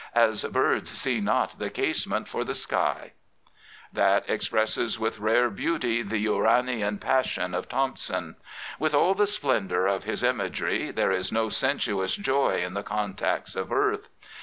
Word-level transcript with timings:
As 0.15 0.43
birds 0.45 0.89
see 0.89 1.19
not 1.21 1.59
the 1.59 1.69
casement 1.69 2.27
for 2.27 2.43
the 2.43 2.55
sky? 2.55 3.11
That 3.93 4.27
expresses 4.27 4.97
with 4.99 5.19
rare 5.19 5.51
beauty 5.51 6.01
the 6.01 6.17
yisaaian 6.25 6.99
passion 6.99 7.53
of 7.53 7.69
Thompson. 7.69 8.35
With 8.79 8.95
all 8.95 9.13
the 9.13 9.27
splendour 9.27 9.85
of 9.85 10.05
his 10.05 10.23
imagery, 10.23 10.89
there 10.89 11.11
is 11.11 11.31
no 11.31 11.49
sensuous 11.49 12.15
joy 12.15 12.63
in 12.65 12.73
the 12.73 12.81
contacts 12.81 13.55
of 13.55 13.71
earth. 13.71 14.09